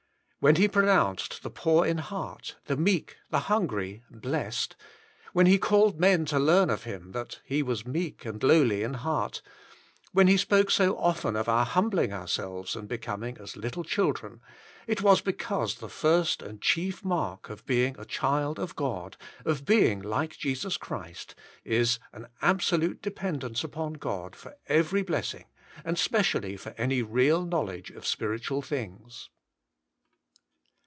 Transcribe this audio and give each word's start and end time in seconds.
When 0.43 0.55
He 0.55 0.67
pronounced 0.67 1.43
the 1.43 1.51
poor 1.51 1.85
in 1.85 1.99
heart, 1.99 2.55
the 2.65 2.75
meek, 2.75 3.17
the 3.29 3.41
hungry,, 3.41 4.01
"blessed,'' 4.09 4.75
when 5.33 5.45
He 5.45 5.59
called 5.59 5.99
men 5.99 6.25
to 6.25 6.39
learn 6.39 6.71
of 6.71 6.81
Him 6.83 7.11
that 7.11 7.41
He 7.45 7.61
was 7.61 7.85
meek 7.85 8.25
and 8.25 8.41
lowly 8.41 8.81
in 8.81 8.95
heart, 8.95 9.43
when 10.13 10.25
He 10.27 10.37
spoke 10.37 10.71
so 10.71 10.97
often 10.97 11.35
of 11.35 11.47
our 11.47 11.63
humbling 11.63 12.11
ourselves 12.11 12.75
and 12.75 12.87
becoming 12.87 13.37
as 13.37 13.55
little 13.55 13.83
children, 13.83 14.41
it 14.87 15.03
was 15.03 15.21
because 15.21 15.75
the 15.75 15.87
first 15.87 16.41
and 16.41 16.59
chief 16.59 17.05
mark 17.05 17.51
of 17.51 17.63
being 17.67 17.95
a 17.99 18.03
child 18.05 18.57
of 18.57 18.75
God, 18.75 19.17
of 19.45 19.63
being 19.63 20.01
like 20.01 20.39
Jesus 20.39 20.75
Christ, 20.75 21.35
is 21.63 21.99
an 22.13 22.25
Absolute 22.41 23.03
Depend 23.03 23.43
ence 23.43 23.63
UPON 23.63 23.93
God 23.93 24.35
for 24.35 24.57
Every 24.67 25.03
Blessing^ 25.03 25.45
and 25.85 25.99
Specially 25.99 26.57
for 26.57 26.73
Any 26.79 27.03
Eeal 27.03 27.45
EInowledge 27.47 27.91
of 27.95 28.07
Spirit 28.07 28.41
ual 28.45 28.65
Things. 28.65 29.29